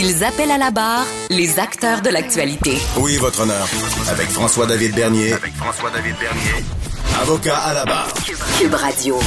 Ils 0.00 0.22
appellent 0.22 0.52
à 0.52 0.58
la 0.58 0.70
barre 0.70 1.04
les 1.28 1.58
acteurs 1.58 2.02
de 2.02 2.08
l'actualité. 2.08 2.74
Oui, 3.00 3.16
votre 3.16 3.40
honneur. 3.42 3.66
Avec 4.08 4.28
François-David 4.28 4.94
Bernier. 4.94 5.32
Avec 5.32 5.52
François-David 5.54 6.14
Bernier. 6.20 6.64
Avocat 7.20 7.56
à 7.56 7.74
la 7.74 7.84
barre. 7.84 8.14
Cube 8.60 8.74
Radio. 8.74 9.18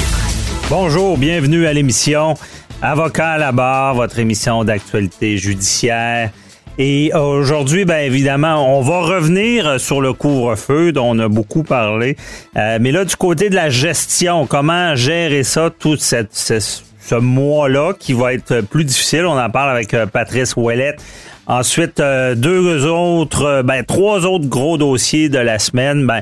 Bonjour, 0.70 1.18
bienvenue 1.18 1.68
à 1.68 1.74
l'émission 1.74 2.36
Avocat 2.82 3.32
à 3.32 3.38
la 3.38 3.52
barre, 3.52 3.96
votre 3.96 4.18
émission 4.20 4.64
d'actualité 4.64 5.38
judiciaire. 5.38 6.32
Et 6.78 7.12
aujourd'hui, 7.14 7.84
bien 7.84 8.00
évidemment, 8.00 8.78
on 8.78 8.82
va 8.82 9.02
revenir 9.02 9.78
sur 9.78 10.00
le 10.00 10.14
couvre-feu 10.14 10.94
dont 10.94 11.18
on 11.18 11.20
a 11.20 11.28
beaucoup 11.28 11.64
parlé. 11.64 12.16
Euh, 12.56 12.78
mais 12.80 12.94
là, 12.94 13.04
du 13.04 13.18
côté 13.18 13.50
de 13.50 13.56
la 13.56 13.70
gestion, 13.70 14.48
comment 14.48 14.96
gérer 14.96 15.44
ça, 15.44 15.70
tout 15.70 15.98
cette, 15.98 16.34
ce, 16.34 16.82
ce 17.12 17.16
mois-là 17.16 17.94
qui 18.00 18.14
va 18.14 18.34
être 18.34 18.62
plus 18.62 18.86
difficile. 18.86 19.26
On 19.26 19.38
en 19.38 19.50
parle 19.50 19.70
avec 19.70 19.94
euh, 19.94 20.06
Patrice 20.06 20.56
Ouellette. 20.56 21.04
Ensuite, 21.46 22.00
euh, 22.00 22.36
deux 22.36 22.86
autres, 22.86 23.64
ben, 23.64 23.84
trois 23.84 24.26
autres 24.26 24.48
gros 24.48 24.78
dossiers 24.78 25.28
de 25.28 25.38
la 25.38 25.60
semaine. 25.60 26.08
Ben, 26.08 26.22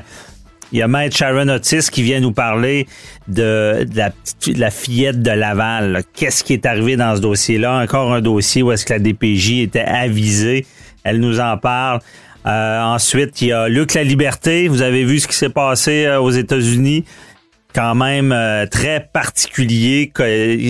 il 0.72 0.80
y 0.80 0.82
a 0.82 0.88
Maître 0.88 1.16
Sharon 1.16 1.48
Otis 1.48 1.90
qui 1.92 2.02
vient 2.02 2.18
nous 2.18 2.32
parler 2.32 2.88
de, 3.28 3.86
la, 3.94 4.70
fillette 4.70 5.22
de 5.22 5.30
Laval. 5.30 6.02
Qu'est-ce 6.12 6.42
qui 6.42 6.54
est 6.54 6.66
arrivé 6.66 6.96
dans 6.96 7.14
ce 7.14 7.20
dossier-là? 7.20 7.80
Encore 7.80 8.12
un 8.12 8.20
dossier 8.20 8.62
où 8.62 8.72
est-ce 8.72 8.84
que 8.84 8.94
la 8.94 8.98
DPJ 8.98 9.60
était 9.60 9.80
avisée. 9.80 10.66
Elle 11.04 11.20
nous 11.20 11.38
en 11.38 11.56
parle. 11.56 12.00
Euh, 12.46 12.82
ensuite, 12.82 13.42
il 13.42 13.48
y 13.48 13.52
a 13.52 13.68
Luc 13.68 13.94
La 13.94 14.02
Liberté. 14.02 14.66
Vous 14.66 14.82
avez 14.82 15.04
vu 15.04 15.20
ce 15.20 15.28
qui 15.28 15.36
s'est 15.36 15.50
passé 15.50 16.06
euh, 16.06 16.20
aux 16.20 16.30
États-Unis. 16.30 17.04
Quand 17.74 17.94
même 17.94 18.32
euh, 18.32 18.66
très 18.66 19.00
particulier 19.12 20.10
que- 20.12 20.22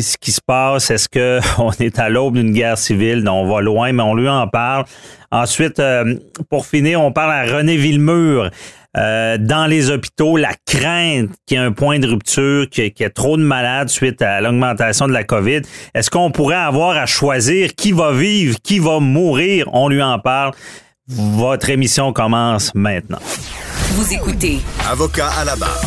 ce 0.02 0.16
qui 0.18 0.32
se 0.32 0.40
passe. 0.46 0.90
Est-ce 0.90 1.08
que 1.08 1.40
on 1.58 1.70
est 1.80 1.98
à 1.98 2.08
l'aube 2.08 2.34
d'une 2.34 2.52
guerre 2.52 2.78
civile? 2.78 3.22
Non, 3.22 3.42
on 3.42 3.52
va 3.54 3.60
loin, 3.62 3.92
mais 3.92 4.02
on 4.02 4.14
lui 4.14 4.28
en 4.28 4.46
parle. 4.48 4.84
Ensuite, 5.30 5.78
euh, 5.80 6.16
pour 6.50 6.66
finir, 6.66 7.00
on 7.00 7.12
parle 7.12 7.32
à 7.32 7.56
René 7.56 7.76
Villemur. 7.76 8.50
Euh, 8.96 9.38
dans 9.38 9.66
les 9.66 9.88
hôpitaux, 9.88 10.36
la 10.36 10.50
crainte 10.66 11.30
qu'il 11.46 11.56
y 11.56 11.60
ait 11.60 11.64
un 11.64 11.70
point 11.70 12.00
de 12.00 12.08
rupture, 12.08 12.68
qu'il 12.68 12.86
y 12.86 12.90
qu'il 12.92 13.04
y 13.04 13.06
ait 13.06 13.10
trop 13.10 13.36
de 13.36 13.42
malades 13.42 13.88
suite 13.88 14.20
à 14.20 14.40
l'augmentation 14.40 15.06
de 15.06 15.12
la 15.12 15.22
COVID. 15.22 15.62
Est-ce 15.94 16.10
qu'on 16.10 16.32
pourrait 16.32 16.56
avoir 16.56 16.96
à 16.96 17.06
choisir 17.06 17.70
qui 17.76 17.92
va 17.92 18.10
vivre, 18.12 18.56
qui 18.64 18.80
va 18.80 18.98
mourir? 18.98 19.66
On 19.72 19.88
lui 19.88 20.02
en 20.02 20.18
parle. 20.18 20.52
Votre 21.08 21.70
émission 21.70 22.12
commence 22.12 22.74
maintenant. 22.74 23.20
Vous 23.92 24.12
écoutez 24.12 24.58
Avocat 24.90 25.28
à 25.40 25.44
la 25.44 25.54
barre. 25.54 25.80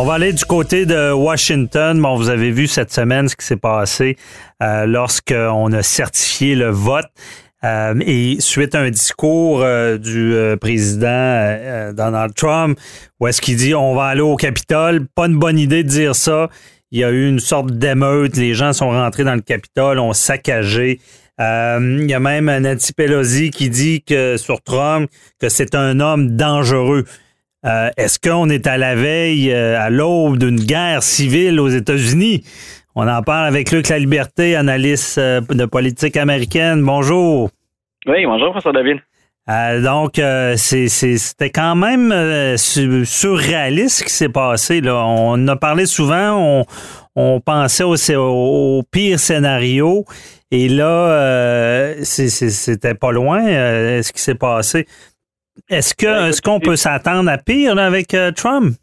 On 0.00 0.04
va 0.04 0.14
aller 0.14 0.32
du 0.32 0.44
côté 0.44 0.86
de 0.86 1.10
Washington. 1.10 2.00
Bon, 2.00 2.14
vous 2.14 2.28
avez 2.28 2.52
vu 2.52 2.68
cette 2.68 2.92
semaine 2.92 3.28
ce 3.28 3.34
qui 3.34 3.44
s'est 3.44 3.56
passé 3.56 4.16
euh, 4.62 4.86
lorsqu'on 4.86 5.72
a 5.72 5.82
certifié 5.82 6.54
le 6.54 6.70
vote. 6.70 7.06
Euh, 7.64 7.98
et 8.06 8.36
suite 8.38 8.76
à 8.76 8.82
un 8.82 8.90
discours 8.90 9.60
euh, 9.60 9.98
du 9.98 10.36
président 10.60 11.92
Donald 11.94 12.32
Trump, 12.36 12.78
où 13.18 13.26
est-ce 13.26 13.40
qu'il 13.40 13.56
dit 13.56 13.74
on 13.74 13.96
va 13.96 14.04
aller 14.04 14.20
au 14.20 14.36
Capitole, 14.36 15.04
pas 15.16 15.26
une 15.26 15.36
bonne 15.36 15.58
idée 15.58 15.82
de 15.82 15.88
dire 15.88 16.14
ça. 16.14 16.48
Il 16.92 17.00
y 17.00 17.02
a 17.02 17.10
eu 17.10 17.28
une 17.28 17.40
sorte 17.40 17.72
d'émeute, 17.72 18.36
les 18.36 18.54
gens 18.54 18.72
sont 18.72 18.90
rentrés 18.90 19.24
dans 19.24 19.34
le 19.34 19.40
Capitole, 19.40 19.98
ont 19.98 20.12
saccagé. 20.12 21.00
Il 21.40 22.06
y 22.08 22.14
a 22.14 22.20
même 22.20 22.56
Nancy 22.58 22.92
Pelosi 22.92 23.50
qui 23.50 23.68
dit 23.68 24.02
que 24.02 24.36
sur 24.36 24.62
Trump 24.62 25.10
que 25.40 25.48
c'est 25.48 25.74
un 25.74 25.98
homme 25.98 26.36
dangereux. 26.36 27.04
Euh, 27.66 27.90
Est-ce 27.96 28.18
qu'on 28.20 28.48
est 28.50 28.66
à 28.66 28.78
la 28.78 28.94
veille, 28.94 29.52
euh, 29.52 29.80
à 29.80 29.90
l'aube 29.90 30.38
d'une 30.38 30.60
guerre 30.60 31.02
civile 31.02 31.58
aux 31.60 31.68
États-Unis? 31.68 32.44
On 32.94 33.06
en 33.08 33.22
parle 33.22 33.46
avec 33.46 33.72
Luc 33.72 33.88
La 33.88 33.98
Liberté, 33.98 34.54
analyste 34.54 35.18
euh, 35.18 35.40
de 35.40 35.64
politique 35.64 36.16
américaine. 36.16 36.82
Bonjour. 36.82 37.50
Oui, 38.06 38.24
bonjour 38.26 38.50
François 38.52 38.72
David. 38.72 38.98
Euh, 39.50 39.80
donc, 39.82 40.18
euh, 40.18 40.54
c'était 40.56 41.50
quand 41.50 41.74
même 41.74 42.12
euh, 42.12 42.56
su- 42.56 43.04
surréaliste 43.06 44.00
ce 44.00 44.04
qui 44.04 44.10
s'est 44.12 44.28
passé. 44.28 44.80
Là. 44.80 45.04
On 45.06 45.48
a 45.48 45.56
parlé 45.56 45.86
souvent, 45.86 46.36
on, 46.38 46.64
on 47.16 47.40
pensait 47.40 47.82
au, 47.84 47.96
au- 48.16 48.82
pire 48.90 49.18
scénario. 49.18 50.04
Et 50.50 50.68
là, 50.68 51.94
c'était 52.04 52.94
pas 52.94 53.10
loin 53.12 53.42
ce 53.44 54.12
qui 54.12 54.22
s'est 54.22 54.34
passé. 54.34 54.86
Est-ce 55.68 55.94
que 55.94 56.06
Ouais, 56.06 56.28
est-ce 56.30 56.42
qu'on 56.42 56.60
peut 56.60 56.76
s'attendre 56.76 57.30
à 57.30 57.38
pire 57.38 57.74
là, 57.74 57.86
avec 57.86 58.14
euh, 58.14 58.30
Trump? 58.32 58.74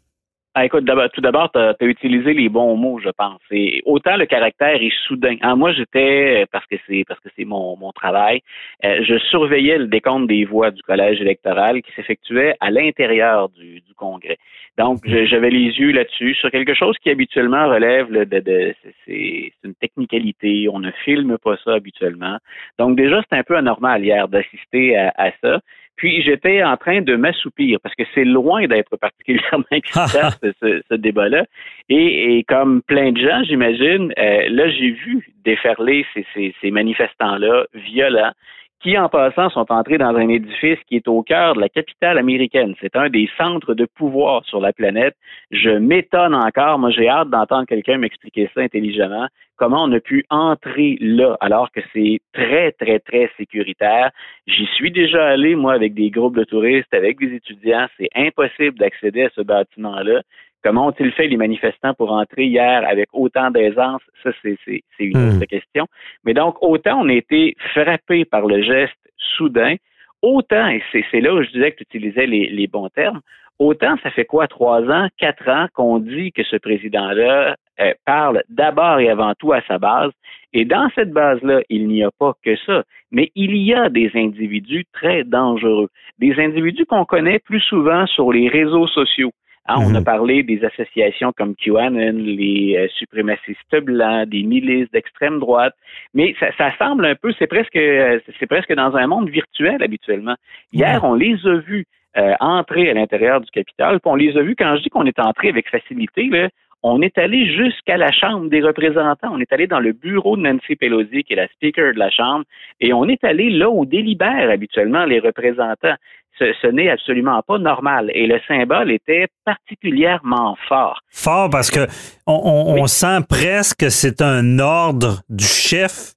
Ah, 0.58 0.64
écoute, 0.64 0.86
tout 1.12 1.20
d'abord, 1.20 1.52
tu 1.52 1.58
as, 1.58 1.74
utilisé 1.82 2.32
les 2.32 2.48
bons 2.48 2.76
mots, 2.76 2.98
je 2.98 3.10
pense. 3.10 3.42
Et 3.50 3.82
autant 3.84 4.16
le 4.16 4.24
caractère 4.24 4.82
est 4.82 4.94
soudain. 5.06 5.36
Ah, 5.42 5.54
moi, 5.54 5.70
j'étais, 5.74 6.44
euh, 6.44 6.46
parce 6.50 6.64
que 6.64 6.76
c'est 6.86 7.04
parce 7.06 7.20
que 7.20 7.28
c'est 7.36 7.44
mon, 7.44 7.76
mon 7.76 7.92
travail, 7.92 8.40
euh, 8.82 9.04
je 9.06 9.18
surveillais 9.18 9.76
le 9.76 9.86
décompte 9.86 10.28
des 10.28 10.46
voix 10.46 10.70
du 10.70 10.80
collège 10.82 11.20
électoral 11.20 11.82
qui 11.82 11.92
s'effectuait 11.94 12.54
à 12.60 12.70
l'intérieur 12.70 13.50
du, 13.50 13.82
du 13.82 13.92
Congrès. 13.94 14.38
Donc, 14.78 15.00
j'avais 15.06 15.50
les 15.50 15.72
yeux 15.78 15.92
là-dessus 15.92 16.34
sur 16.34 16.50
quelque 16.50 16.72
chose 16.74 16.96
qui 17.02 17.10
habituellement 17.10 17.68
relève 17.68 18.10
de, 18.10 18.24
de 18.40 18.74
c'est- 19.04 19.52
une 19.62 19.74
technicalité. 19.74 20.68
On 20.72 20.78
ne 20.78 20.90
filme 21.04 21.36
pas 21.36 21.56
ça 21.64 21.74
habituellement. 21.74 22.38
Donc, 22.78 22.96
déjà, 22.96 23.22
c'est 23.28 23.36
un 23.38 23.42
peu 23.42 23.56
anormal 23.56 24.02
hier 24.02 24.26
d'assister 24.26 24.96
à, 24.96 25.12
à 25.18 25.30
ça. 25.42 25.60
Puis 25.96 26.22
j'étais 26.22 26.62
en 26.62 26.76
train 26.76 27.00
de 27.00 27.16
m'assoupir 27.16 27.78
parce 27.82 27.94
que 27.94 28.04
c'est 28.14 28.24
loin 28.24 28.66
d'être 28.66 28.96
particulièrement 28.96 29.64
excitant 29.70 30.30
ce, 30.42 30.52
ce- 30.62 30.82
ce 30.90 30.94
débat-là. 30.94 31.44
Et, 31.88 32.38
et 32.38 32.44
comme 32.44 32.82
plein 32.82 33.12
de 33.12 33.18
gens, 33.20 33.42
j'imagine, 33.44 34.12
euh, 34.18 34.48
là 34.50 34.68
j'ai 34.70 34.90
vu 34.90 35.28
déferler 35.44 36.04
ces, 36.14 36.26
ces, 36.34 36.54
ces 36.60 36.70
manifestants-là 36.70 37.66
violents 37.74 38.32
qui, 38.80 38.96
en 38.98 39.08
passant, 39.08 39.50
sont 39.50 39.70
entrés 39.72 39.98
dans 39.98 40.14
un 40.14 40.28
édifice 40.28 40.78
qui 40.86 40.96
est 40.96 41.08
au 41.08 41.22
cœur 41.22 41.54
de 41.54 41.60
la 41.60 41.68
capitale 41.68 42.18
américaine. 42.18 42.74
C'est 42.80 42.96
un 42.96 43.08
des 43.08 43.28
centres 43.36 43.74
de 43.74 43.86
pouvoir 43.86 44.44
sur 44.44 44.60
la 44.60 44.72
planète. 44.72 45.16
Je 45.50 45.70
m'étonne 45.70 46.34
encore. 46.34 46.78
Moi, 46.78 46.90
j'ai 46.90 47.08
hâte 47.08 47.30
d'entendre 47.30 47.66
quelqu'un 47.66 47.98
m'expliquer 47.98 48.50
ça 48.54 48.60
intelligemment. 48.60 49.28
Comment 49.56 49.84
on 49.84 49.92
a 49.92 50.00
pu 50.00 50.26
entrer 50.28 50.98
là 51.00 51.36
alors 51.40 51.70
que 51.72 51.80
c'est 51.94 52.20
très, 52.34 52.72
très, 52.72 52.98
très 52.98 53.30
sécuritaire? 53.38 54.10
J'y 54.46 54.66
suis 54.74 54.90
déjà 54.90 55.26
allé, 55.28 55.54
moi, 55.54 55.72
avec 55.72 55.94
des 55.94 56.10
groupes 56.10 56.36
de 56.36 56.44
touristes, 56.44 56.92
avec 56.92 57.18
des 57.18 57.34
étudiants. 57.34 57.86
C'est 57.96 58.10
impossible 58.14 58.78
d'accéder 58.78 59.22
à 59.22 59.30
ce 59.34 59.40
bâtiment-là. 59.40 60.20
Comment 60.66 60.88
ont-ils 60.88 61.12
fait 61.12 61.28
les 61.28 61.36
manifestants 61.36 61.94
pour 61.94 62.10
entrer 62.10 62.46
hier 62.46 62.84
avec 62.88 63.08
autant 63.12 63.52
d'aisance? 63.52 64.02
Ça, 64.24 64.30
c'est 64.42 64.58
une 64.98 65.16
Hmm. 65.16 65.36
autre 65.36 65.44
question. 65.44 65.86
Mais 66.24 66.34
donc, 66.34 66.56
autant 66.60 67.02
on 67.02 67.08
a 67.08 67.12
été 67.12 67.54
frappé 67.72 68.24
par 68.24 68.44
le 68.48 68.60
geste 68.62 68.98
soudain, 69.36 69.76
autant, 70.22 70.66
et 70.66 70.82
c'est 70.90 71.04
c'est 71.12 71.20
là 71.20 71.32
où 71.34 71.42
je 71.44 71.50
disais 71.50 71.70
que 71.70 71.76
tu 71.76 71.84
utilisais 71.84 72.26
les, 72.26 72.48
les 72.48 72.66
bons 72.66 72.88
termes, 72.88 73.20
autant 73.60 73.94
ça 74.02 74.10
fait 74.10 74.24
quoi, 74.24 74.48
trois 74.48 74.82
ans, 74.90 75.06
quatre 75.18 75.48
ans 75.48 75.68
qu'on 75.72 76.00
dit 76.00 76.32
que 76.32 76.42
ce 76.42 76.56
président-là 76.56 77.54
euh, 77.78 77.92
parle 78.04 78.42
d'abord 78.48 78.98
et 78.98 79.08
avant 79.08 79.34
tout 79.38 79.52
à 79.52 79.60
sa 79.68 79.78
base. 79.78 80.10
Et 80.52 80.64
dans 80.64 80.88
cette 80.96 81.12
base-là, 81.12 81.60
il 81.68 81.86
n'y 81.86 82.02
a 82.02 82.10
pas 82.18 82.32
que 82.44 82.56
ça, 82.66 82.82
mais 83.12 83.30
il 83.36 83.56
y 83.56 83.72
a 83.72 83.88
des 83.88 84.10
individus 84.16 84.84
très 84.92 85.22
dangereux, 85.22 85.90
des 86.18 86.34
individus 86.40 86.86
qu'on 86.86 87.04
connaît 87.04 87.38
plus 87.38 87.60
souvent 87.60 88.04
sur 88.08 88.32
les 88.32 88.48
réseaux 88.48 88.88
sociaux. 88.88 89.30
Hein, 89.68 89.76
On 89.78 89.90
Mhm. 89.90 89.96
a 89.96 90.02
parlé 90.02 90.42
des 90.42 90.64
associations 90.64 91.32
comme 91.36 91.54
QAnon, 91.56 92.12
les 92.18 92.76
euh, 92.76 92.88
suprémacistes 92.98 93.76
blancs, 93.82 94.28
des 94.28 94.42
milices 94.42 94.90
d'extrême 94.92 95.40
droite, 95.40 95.74
mais 96.14 96.34
ça, 96.38 96.48
ça 96.56 96.72
semble 96.78 97.04
un 97.04 97.14
peu, 97.14 97.32
c'est 97.38 97.46
presque, 97.48 97.74
euh, 97.76 98.20
c'est 98.38 98.46
presque 98.46 98.72
dans 98.74 98.94
un 98.96 99.06
monde 99.06 99.28
virtuel 99.28 99.82
habituellement. 99.82 100.36
Hier, 100.72 101.00
on 101.02 101.14
les 101.14 101.34
a 101.46 101.56
vus 101.56 101.84
euh, 102.16 102.34
entrer 102.40 102.88
à 102.88 102.94
l'intérieur 102.94 103.40
du 103.40 103.50
Capitole, 103.50 104.00
puis 104.00 104.10
on 104.10 104.14
les 104.14 104.36
a 104.38 104.42
vus. 104.42 104.56
Quand 104.56 104.76
je 104.76 104.82
dis 104.82 104.88
qu'on 104.88 105.04
est 105.04 105.18
entré 105.18 105.48
avec 105.48 105.68
facilité, 105.68 106.28
là, 106.28 106.48
on 106.82 107.02
est 107.02 107.18
allé 107.18 107.46
jusqu'à 107.46 107.96
la 107.96 108.12
Chambre 108.12 108.48
des 108.48 108.62
représentants. 108.62 109.30
On 109.32 109.40
est 109.40 109.52
allé 109.52 109.66
dans 109.66 109.80
le 109.80 109.92
bureau 109.92 110.36
de 110.36 110.42
Nancy 110.42 110.76
Pelosi, 110.76 111.24
qui 111.24 111.32
est 111.32 111.36
la 111.36 111.48
speaker 111.48 111.92
de 111.94 111.98
la 111.98 112.10
Chambre, 112.10 112.44
et 112.80 112.92
on 112.92 113.06
est 113.08 113.24
allé 113.24 113.50
là 113.50 113.68
où 113.68 113.84
délibèrent 113.84 114.50
habituellement 114.50 115.04
les 115.04 115.18
représentants. 115.18 115.96
Ce, 116.38 116.44
ce 116.60 116.66
n'est 116.66 116.90
absolument 116.90 117.40
pas 117.46 117.58
normal. 117.58 118.10
Et 118.14 118.26
le 118.26 118.38
symbole 118.46 118.92
était 118.92 119.26
particulièrement 119.44 120.56
fort. 120.68 121.00
Fort 121.10 121.50
parce 121.50 121.70
que 121.70 121.86
on, 122.26 122.40
on- 122.44 122.82
on 122.82 122.86
sent 122.86 123.20
presque 123.28 123.78
que 123.80 123.88
c'est 123.90 124.20
un 124.22 124.58
ordre 124.58 125.22
du 125.28 125.44
chef 125.44 126.14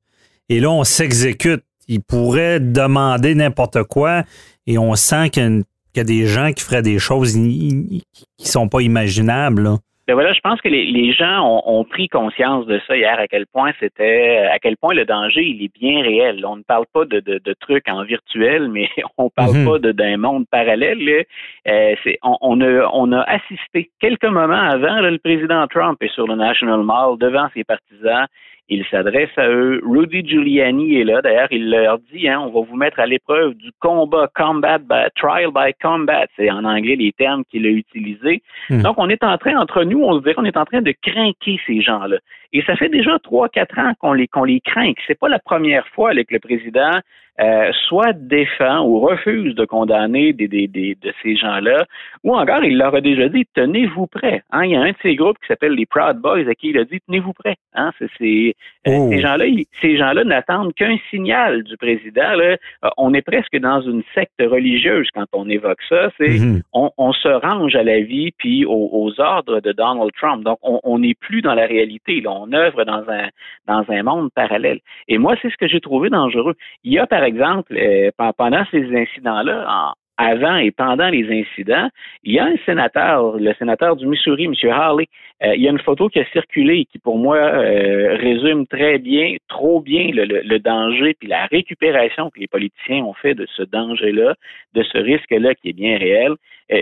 et 0.49 0.59
là 0.59 0.69
on 0.71 0.83
s'exécute. 0.83 1.63
Il 1.87 2.01
pourrait 2.03 2.59
demander 2.59 3.33
n'importe 3.33 3.83
quoi 3.83 4.23
et 4.67 4.77
on 4.77 4.93
sent 4.95 5.29
qu'il 5.31 5.63
y 5.95 5.99
a 5.99 6.03
y 6.03 6.05
des 6.05 6.27
gens 6.27 6.51
qui 6.53 6.63
feraient 6.63 6.83
des 6.83 6.99
choses 6.99 7.33
qui 7.33 8.03
sont 8.47 8.69
pas 8.69 8.81
imaginables. 8.81 9.63
Là. 9.63 9.77
Ben 10.09 10.15
voilà, 10.15 10.33
je 10.33 10.39
pense 10.39 10.59
que 10.59 10.69
les, 10.69 11.13
gens 11.13 11.61
ont, 11.67 11.83
pris 11.83 12.07
conscience 12.07 12.65
de 12.65 12.81
ça 12.87 12.97
hier, 12.97 13.19
à 13.19 13.27
quel 13.27 13.45
point 13.45 13.73
c'était, 13.79 14.37
à 14.51 14.57
quel 14.57 14.75
point 14.75 14.95
le 14.95 15.05
danger, 15.05 15.43
il 15.43 15.63
est 15.63 15.71
bien 15.71 16.01
réel. 16.01 16.43
On 16.47 16.55
ne 16.55 16.63
parle 16.63 16.85
pas 16.91 17.05
de, 17.05 17.53
trucs 17.59 17.87
en 17.87 18.03
virtuel, 18.05 18.69
mais 18.69 18.89
on 19.19 19.29
parle 19.29 19.57
mhm. 19.57 19.65
pas 19.65 19.93
d'un 19.93 20.17
monde 20.17 20.45
parallèle. 20.49 21.25
Euh, 21.67 21.95
on, 22.23 22.59
a, 22.59 22.89
on 22.91 23.11
a 23.11 23.21
assisté 23.21 23.91
quelques 24.01 24.25
moments 24.25 24.55
avant, 24.55 24.99
le 24.99 25.19
président 25.19 25.67
Trump 25.67 26.01
est 26.01 26.11
sur 26.15 26.25
le 26.25 26.33
National 26.33 26.81
Mall 26.81 27.19
devant 27.19 27.47
ses 27.53 27.63
partisans 27.63 28.25
il 28.69 28.85
s'adresse 28.85 29.29
à 29.37 29.47
eux. 29.47 29.81
Rudy 29.83 30.27
Giuliani 30.27 30.99
est 30.99 31.03
là. 31.03 31.21
D'ailleurs, 31.21 31.47
il 31.51 31.69
leur 31.69 31.97
dit, 32.11 32.29
hein, 32.29 32.39
on 32.39 32.51
va 32.51 32.67
vous 32.67 32.75
mettre 32.75 32.99
à 32.99 33.07
l'épreuve 33.07 33.55
du 33.55 33.71
combat, 33.79 34.29
combat 34.35 34.77
by, 34.77 35.07
trial 35.15 35.51
by 35.53 35.73
combat. 35.81 36.27
C'est 36.35 36.51
en 36.51 36.63
anglais 36.63 36.95
les 36.95 37.11
termes 37.11 37.43
qu'il 37.49 37.65
a 37.65 37.69
utilisés. 37.69 38.43
Hmm. 38.69 38.81
Donc, 38.83 38.95
on 38.97 39.09
est 39.09 39.23
en 39.23 39.37
train, 39.37 39.57
entre 39.57 39.83
nous, 39.83 40.01
on 40.01 40.19
se 40.19 40.23
dirait, 40.23 40.35
on 40.37 40.45
est 40.45 40.57
en 40.57 40.65
train 40.65 40.81
de 40.81 40.93
craquer 41.01 41.59
ces 41.65 41.81
gens-là. 41.81 42.17
Et 42.53 42.61
ça 42.63 42.75
fait 42.75 42.89
déjà 42.89 43.19
trois, 43.19 43.49
quatre 43.49 43.77
ans 43.77 43.93
qu'on 43.99 44.13
les, 44.13 44.27
qu'on 44.27 44.43
les 44.43 44.59
craint. 44.61 44.93
C'est 45.07 45.19
pas 45.19 45.29
la 45.29 45.39
première 45.39 45.87
fois 45.89 46.13
que 46.13 46.33
le 46.33 46.39
président 46.39 46.99
euh, 47.39 47.71
soit 47.87 48.11
défend 48.11 48.85
ou 48.85 48.99
refuse 48.99 49.55
de 49.55 49.63
condamner 49.63 50.33
des, 50.33 50.49
des, 50.49 50.67
des 50.67 50.97
de 51.01 51.13
ces 51.23 51.37
gens-là, 51.37 51.85
ou 52.25 52.35
encore 52.35 52.65
il 52.65 52.77
leur 52.77 52.93
a 52.95 52.99
déjà 52.99 53.29
dit 53.29 53.45
tenez-vous 53.53 54.07
prêts. 54.07 54.43
Hein? 54.51 54.65
Il 54.65 54.71
y 54.71 54.75
a 54.75 54.81
un 54.81 54.91
de 54.91 54.97
ces 55.01 55.15
groupes 55.15 55.37
qui 55.39 55.47
s'appelle 55.47 55.71
les 55.71 55.85
Proud 55.85 56.17
Boys 56.17 56.49
à 56.49 56.55
qui 56.55 56.69
il 56.69 56.77
a 56.77 56.83
dit 56.83 56.99
tenez-vous 57.07 57.31
prêts. 57.31 57.55
Hein? 57.75 57.91
Euh, 58.01 58.51
oh. 58.87 59.09
Ces 59.09 59.21
gens-là, 59.21 59.45
ces 59.81 59.97
gens-là 59.97 60.25
n'attendent 60.25 60.73
qu'un 60.73 60.97
signal 61.09 61.63
du 61.63 61.77
président. 61.77 62.33
Là. 62.33 62.57
Euh, 62.83 62.89
on 62.97 63.13
est 63.13 63.21
presque 63.21 63.57
dans 63.57 63.81
une 63.81 64.03
secte 64.13 64.41
religieuse 64.41 65.07
quand 65.13 65.27
on 65.31 65.47
évoque 65.47 65.81
ça. 65.87 66.09
C'est 66.17 66.25
mm-hmm. 66.25 66.61
on, 66.73 66.91
on, 66.97 67.13
se 67.13 67.29
range 67.29 67.75
à 67.75 67.83
la 67.83 68.01
vie 68.01 68.31
puis 68.37 68.65
aux, 68.65 68.89
aux 68.91 69.21
ordres 69.21 69.61
de 69.61 69.71
Donald 69.71 70.11
Trump. 70.19 70.43
Donc 70.43 70.59
on 70.61 70.99
n'est 70.99 71.15
plus 71.15 71.41
dans 71.41 71.53
la 71.53 71.67
réalité. 71.67 72.19
Là. 72.19 72.31
On 72.39 72.53
œuvre 72.53 72.83
dans 72.85 73.09
un 73.09 73.29
dans 73.67 73.83
un 73.89 74.03
monde 74.03 74.29
parallèle. 74.33 74.79
Et 75.07 75.17
moi, 75.17 75.35
c'est 75.41 75.49
ce 75.49 75.57
que 75.57 75.67
j'ai 75.67 75.81
trouvé 75.81 76.09
dangereux. 76.09 76.55
Il 76.83 76.93
y 76.93 76.99
a 76.99 77.07
par 77.07 77.23
exemple, 77.23 77.75
euh, 77.75 78.11
pendant 78.37 78.63
ces 78.71 78.95
incidents-là, 78.95 79.93
avant 80.17 80.57
et 80.57 80.71
pendant 80.71 81.07
les 81.07 81.25
incidents, 81.31 81.87
il 82.23 82.33
y 82.33 82.39
a 82.39 82.45
un 82.45 82.57
sénateur, 82.65 83.37
le 83.37 83.53
sénateur 83.53 83.95
du 83.95 84.05
Missouri, 84.05 84.45
M. 84.45 84.53
Harley, 84.69 85.07
euh, 85.43 85.55
il 85.55 85.61
y 85.61 85.67
a 85.67 85.71
une 85.71 85.79
photo 85.79 86.09
qui 86.09 86.19
a 86.19 86.25
circulé 86.33 86.85
qui, 86.91 86.99
pour 86.99 87.17
moi, 87.17 87.37
euh, 87.37 88.17
résume 88.17 88.67
très 88.67 88.97
bien, 88.97 89.37
trop 89.47 89.79
bien 89.79 90.09
le, 90.11 90.59
danger 90.59 91.15
puis 91.17 91.29
la 91.29 91.45
récupération 91.45 92.29
que 92.29 92.39
les 92.41 92.47
politiciens 92.47 93.05
ont 93.05 93.13
fait 93.13 93.33
de 93.33 93.45
ce 93.55 93.63
danger-là, 93.63 94.35
de 94.73 94.83
ce 94.83 94.97
risque-là 94.97 95.55
qui 95.55 95.69
est 95.69 95.73
bien 95.73 95.97
réel. 95.97 96.33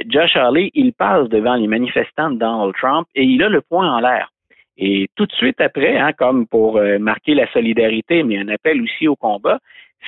Josh 0.08 0.36
Harley, 0.36 0.72
il 0.74 0.92
passe 0.92 1.30
devant 1.30 1.56
les 1.56 1.68
manifestants 1.68 2.32
de 2.32 2.40
Donald 2.40 2.74
Trump 2.74 3.08
et 3.16 3.24
il 3.24 3.42
a 3.44 3.50
le 3.50 3.62
poing 3.62 3.88
en 3.88 4.00
l'air. 4.00 4.30
Et 4.78 5.08
tout 5.16 5.26
de 5.26 5.34
suite 5.34 5.60
après, 5.60 5.98
hein, 5.98 6.14
comme 6.14 6.46
pour 6.48 6.80
marquer 7.00 7.34
la 7.34 7.52
solidarité, 7.52 8.24
mais 8.24 8.38
un 8.38 8.50
appel 8.50 8.82
aussi 8.82 9.08
au 9.08 9.16
combat, 9.16 9.60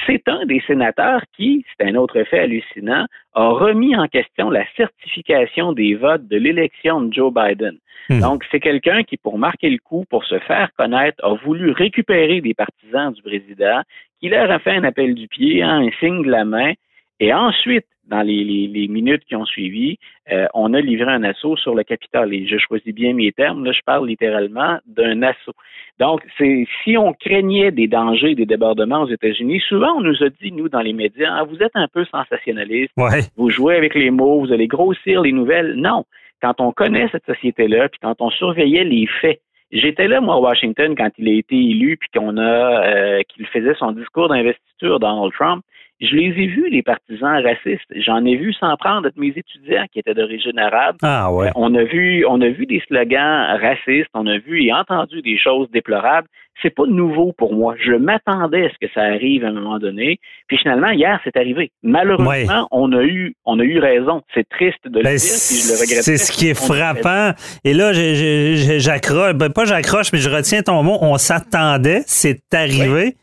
c'est 0.05 0.27
un 0.27 0.45
des 0.45 0.61
sénateurs 0.65 1.21
qui, 1.35 1.65
c'est 1.77 1.87
un 1.87 1.95
autre 1.95 2.23
fait 2.23 2.39
hallucinant, 2.39 3.05
a 3.33 3.49
remis 3.49 3.95
en 3.95 4.07
question 4.07 4.49
la 4.49 4.65
certification 4.75 5.73
des 5.73 5.95
votes 5.95 6.27
de 6.27 6.37
l'élection 6.37 7.01
de 7.01 7.13
Joe 7.13 7.33
Biden. 7.33 7.77
Hmm. 8.09 8.21
Donc, 8.21 8.45
c'est 8.51 8.59
quelqu'un 8.59 9.03
qui, 9.03 9.17
pour 9.17 9.37
marquer 9.37 9.69
le 9.69 9.77
coup, 9.77 10.05
pour 10.09 10.23
se 10.25 10.39
faire 10.39 10.69
connaître, 10.77 11.23
a 11.23 11.33
voulu 11.35 11.71
récupérer 11.71 12.41
des 12.41 12.53
partisans 12.53 13.11
du 13.13 13.21
président, 13.21 13.81
qui 14.19 14.29
leur 14.29 14.49
a 14.49 14.59
fait 14.59 14.75
un 14.75 14.83
appel 14.83 15.15
du 15.15 15.27
pied, 15.27 15.61
hein, 15.61 15.81
un 15.87 15.91
signe 15.99 16.23
de 16.23 16.31
la 16.31 16.45
main, 16.45 16.73
et 17.19 17.33
ensuite, 17.33 17.85
dans 18.09 18.21
les, 18.21 18.87
minutes 18.89 19.23
qui 19.25 19.35
ont 19.35 19.45
suivi, 19.45 19.97
euh, 20.31 20.47
on 20.53 20.73
a 20.73 20.81
livré 20.81 21.11
un 21.11 21.23
assaut 21.23 21.55
sur 21.57 21.75
le 21.75 21.83
Capitole. 21.83 22.33
Et 22.33 22.47
je 22.47 22.57
choisis 22.57 22.93
bien 22.93 23.13
mes 23.13 23.31
termes, 23.31 23.63
là, 23.63 23.71
je 23.71 23.81
parle 23.85 24.07
littéralement 24.07 24.79
d'un 24.87 25.21
assaut. 25.21 25.53
Donc, 25.99 26.21
c'est 26.37 26.65
si 26.83 26.97
on 26.97 27.13
craignait 27.13 27.71
des 27.71 27.87
dangers, 27.87 28.33
des 28.33 28.45
débordements 28.45 29.03
aux 29.03 29.09
États-Unis, 29.09 29.61
souvent 29.67 29.97
on 29.97 30.01
nous 30.01 30.23
a 30.23 30.29
dit, 30.29 30.51
nous, 30.51 30.69
dans 30.69 30.81
les 30.81 30.93
médias, 30.93 31.35
ah, 31.39 31.43
vous 31.43 31.61
êtes 31.61 31.75
un 31.75 31.87
peu 31.87 32.05
sensationnaliste, 32.05 32.93
vous 33.37 33.49
jouez 33.49 33.75
avec 33.75 33.93
les 33.95 34.09
mots, 34.09 34.39
vous 34.39 34.51
allez 34.51 34.67
grossir 34.67 35.21
les 35.21 35.31
nouvelles. 35.31 35.75
Non. 35.75 36.05
Quand 36.41 36.61
on 36.61 36.71
connaît 36.71 37.09
cette 37.11 37.25
société-là, 37.25 37.89
puis 37.89 37.99
quand 38.01 38.15
on 38.21 38.29
surveillait 38.29 38.85
les 38.85 39.07
faits, 39.21 39.41
J'étais 39.71 40.07
là, 40.07 40.19
moi, 40.19 40.33
à 40.33 40.39
Washington, 40.39 40.95
quand 40.95 41.11
il 41.19 41.29
a 41.29 41.33
été 41.33 41.55
élu, 41.55 41.95
puis 41.95 42.09
qu'on 42.15 42.37
a 42.37 42.87
euh, 42.87 43.21
qu'il 43.29 43.45
faisait 43.45 43.75
son 43.75 43.91
discours 43.91 44.27
d'investiture, 44.27 44.99
Donald 44.99 45.31
Trump. 45.33 45.63
Je 46.01 46.15
les 46.15 46.27
ai 46.27 46.47
vus, 46.47 46.69
les 46.69 46.81
partisans 46.81 47.43
racistes. 47.43 47.91
J'en 47.93 48.23
ai 48.23 48.37
vu 48.37 48.53
s'en 48.53 48.77
prendre 48.77 49.09
de 49.09 49.19
mes 49.19 49.33
étudiants 49.35 49.85
qui 49.91 49.99
étaient 49.99 50.13
d'origine 50.13 50.57
arabe. 50.57 50.95
Ah 51.01 51.31
ouais. 51.31 51.49
On 51.55 51.75
a 51.75 51.83
vu, 51.83 52.25
on 52.25 52.39
a 52.39 52.47
vu 52.47 52.65
des 52.65 52.81
slogans 52.87 53.59
racistes, 53.61 54.09
on 54.13 54.25
a 54.25 54.37
vu 54.37 54.63
et 54.63 54.73
entendu 54.73 55.21
des 55.21 55.37
choses 55.37 55.69
déplorables. 55.71 56.27
C'est 56.61 56.69
pas 56.69 56.85
nouveau 56.85 57.33
pour 57.37 57.53
moi. 57.53 57.75
Je 57.83 57.93
m'attendais 57.93 58.65
à 58.65 58.69
ce 58.69 58.75
que 58.85 58.91
ça 58.93 59.01
arrive 59.01 59.43
à 59.43 59.49
un 59.49 59.53
moment 59.53 59.79
donné. 59.79 60.19
Puis 60.47 60.57
finalement, 60.57 60.89
hier, 60.89 61.19
c'est 61.23 61.35
arrivé. 61.35 61.71
Malheureusement, 61.83 62.67
on 62.71 62.91
a 62.93 63.03
eu, 63.03 63.35
on 63.45 63.59
a 63.59 63.63
eu 63.63 63.79
raison. 63.79 64.21
C'est 64.33 64.47
triste 64.47 64.85
de 64.85 64.99
le 64.99 65.03
ben, 65.03 65.15
dire, 65.15 65.19
je 65.19 65.73
le 65.73 65.81
regrette. 65.81 66.03
C'est 66.03 66.17
ce 66.17 66.31
qui 66.31 66.49
est 66.49 66.53
frappant. 66.53 67.31
Et 67.65 67.73
là, 67.73 67.91
j'accroche, 67.93 69.33
ben, 69.33 69.49
pas 69.49 69.65
j'accroche, 69.65 70.11
mais 70.13 70.19
je 70.19 70.29
retiens 70.29 70.61
ton 70.61 70.81
mot. 70.83 70.97
On 71.01 71.17
s'attendait, 71.17 72.03
c'est 72.07 72.53
arrivé. 72.53 73.15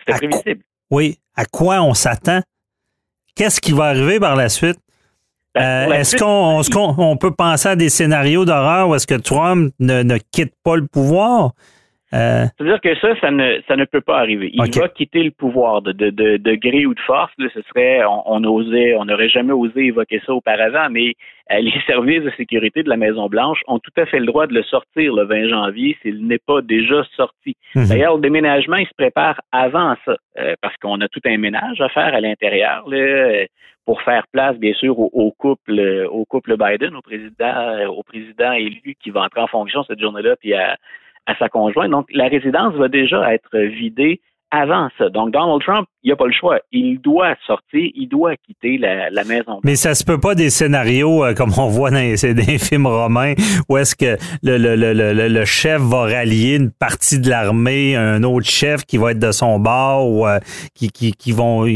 C'était 0.00 0.18
prévisible. 0.18 0.62
Oui. 0.90 1.18
À 1.36 1.44
quoi 1.44 1.82
on 1.82 1.94
s'attend? 1.94 2.42
Qu'est-ce 3.34 3.60
qui 3.60 3.72
va 3.72 3.86
arriver 3.86 4.20
par 4.20 4.36
la 4.36 4.48
suite? 4.48 4.78
Ben, 5.54 5.90
euh, 5.90 5.94
est-ce 5.94 6.16
qu'on 6.70 7.16
peut 7.16 7.32
penser 7.32 7.70
à 7.70 7.76
des 7.76 7.88
scénarios 7.88 8.44
d'horreur 8.44 8.88
où 8.88 8.94
est-ce 8.94 9.06
que 9.06 9.14
Trump 9.14 9.72
ne, 9.80 10.18
quitte 10.30 10.52
pas 10.62 10.76
le 10.76 10.86
pouvoir? 10.86 11.52
Euh... 12.12 12.46
C'est-à-dire 12.56 12.80
que 12.80 12.94
ça, 12.96 13.14
ça 13.20 13.30
ne, 13.30 13.60
ça 13.68 13.76
ne 13.76 13.84
peut 13.84 14.00
pas 14.00 14.18
arriver. 14.18 14.50
Il 14.52 14.60
va 14.60 14.88
quitter 14.88 15.22
le 15.22 15.30
pouvoir 15.30 15.80
de, 15.80 15.92
de, 15.92 16.10
de, 16.10 16.54
gré 16.54 16.84
ou 16.84 16.94
de 16.94 17.00
force. 17.00 17.32
ce 17.38 17.62
serait, 17.68 18.02
on, 18.04 18.42
osait, 18.44 18.96
on 18.96 19.04
n'aurait 19.04 19.28
jamais 19.28 19.52
osé 19.52 19.86
évoquer 19.86 20.20
ça 20.26 20.32
auparavant, 20.32 20.88
mais 20.90 21.14
euh, 21.52 21.60
les 21.60 21.72
services 21.86 22.22
de 22.22 22.32
sécurité 22.36 22.82
de 22.82 22.88
la 22.88 22.96
Maison 22.96 23.28
Blanche 23.28 23.60
ont 23.68 23.78
tout 23.78 23.92
à 23.96 24.06
fait 24.06 24.18
le 24.18 24.26
droit 24.26 24.48
de 24.48 24.54
le 24.54 24.64
sortir 24.64 25.14
le 25.14 25.24
20 25.24 25.48
janvier 25.48 25.96
s'il 26.02 26.26
n'est 26.26 26.38
pas 26.44 26.62
déjà 26.62 27.04
sorti. 27.16 27.56
Mhm. 27.76 27.88
D'ailleurs, 27.88 28.16
le 28.16 28.22
déménagement, 28.22 28.76
il 28.76 28.86
se 28.88 28.94
prépare 28.96 29.40
avant 29.52 29.94
ça, 30.04 30.16
euh, 30.38 30.54
parce 30.60 30.76
qu'on 30.78 31.00
a 31.00 31.08
tout 31.08 31.22
un 31.24 31.38
ménage 31.38 31.80
à 31.80 31.88
faire 31.90 32.12
à 32.12 32.20
l'intérieur 32.20 32.84
pour 33.86 34.02
faire 34.02 34.24
place, 34.32 34.56
bien 34.58 34.74
sûr, 34.74 34.98
au, 34.98 35.32
couple, 35.32 36.06
au 36.10 36.24
couple 36.24 36.56
Biden, 36.56 36.94
au 36.94 37.02
président, 37.02 37.88
au 37.88 38.02
président 38.02 38.52
élu 38.52 38.94
qui 39.02 39.10
va 39.10 39.22
entrer 39.22 39.40
en 39.40 39.46
fonction 39.46 39.82
cette 39.84 40.00
journée-là, 40.00 40.36
puis 40.36 40.54
à 40.54 40.76
à 41.26 41.36
sa 41.36 41.48
conjointe. 41.48 41.90
Donc, 41.90 42.06
la 42.12 42.28
résidence 42.28 42.74
va 42.74 42.88
déjà 42.88 43.32
être 43.32 43.58
vidée 43.58 44.20
avant 44.50 44.88
ça. 44.98 45.08
Donc, 45.10 45.30
Donald 45.30 45.62
Trump, 45.62 45.86
il 46.02 46.10
n'a 46.10 46.16
pas 46.16 46.26
le 46.26 46.32
choix. 46.32 46.58
Il 46.72 47.00
doit 47.00 47.36
sortir, 47.46 47.88
il 47.94 48.08
doit 48.08 48.34
quitter 48.36 48.78
la, 48.78 49.24
maison. 49.24 49.60
Mais 49.64 49.76
ça 49.76 49.94
se 49.94 50.04
peut 50.04 50.18
pas 50.18 50.34
des 50.34 50.50
scénarios 50.50 51.24
euh, 51.24 51.34
comme 51.34 51.52
on 51.56 51.68
voit 51.68 51.90
dans 51.90 51.98
les, 51.98 52.16
films 52.58 52.86
romains 52.86 53.34
où 53.68 53.76
est-ce 53.76 53.94
que 53.94 54.16
le, 54.42 54.56
le, 54.58 55.44
chef 55.44 55.80
va 55.80 56.02
rallier 56.02 56.56
une 56.56 56.72
partie 56.72 57.20
de 57.20 57.28
l'armée, 57.28 57.94
un 57.94 58.22
autre 58.24 58.48
chef 58.48 58.84
qui 58.84 58.98
va 58.98 59.12
être 59.12 59.18
de 59.18 59.32
son 59.32 59.60
bord 59.60 60.10
ou 60.10 60.26
euh, 60.26 60.40
qui, 60.74 60.90
qui, 60.90 61.12
qui 61.12 61.32
vont 61.32 61.66